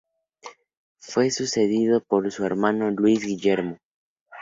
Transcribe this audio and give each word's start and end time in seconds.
Fue 0.99 1.29
sucedido 1.29 2.01
por 2.03 2.31
su 2.31 2.43
hermano, 2.43 2.89
Luis 2.89 3.23
Guillermo. 3.23 3.77